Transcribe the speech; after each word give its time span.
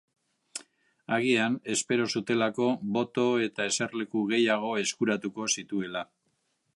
Agian, 1.17 1.57
espero 1.73 2.07
zutelako 2.15 2.69
boto 2.97 3.27
eta 3.49 3.69
eserleku 3.73 4.23
gehiago 4.35 4.75
eskuratuko 4.85 5.49
zituela. 5.55 6.07